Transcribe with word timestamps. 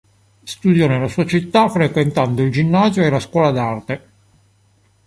Studiò 0.43 0.87
nella 0.87 1.07
sua 1.07 1.27
città, 1.27 1.69
frequentando 1.69 2.41
il 2.41 2.51
ginnasio 2.51 3.03
e 3.03 3.09
la 3.11 3.19
scuola 3.19 3.51
d'arte. 3.51 4.09